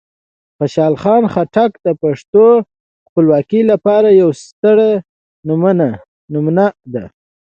خوشحال 0.57 0.93
خان 1.01 1.23
خټک 1.33 1.71
د 1.85 1.87
پښتنو 2.01 2.47
د 2.59 2.63
خپلواکۍ 3.07 3.61
لپاره 3.71 4.07
یوه 4.21 4.35
ستره 4.43 4.89
نمونه 6.33 6.67
ده. 6.93 7.05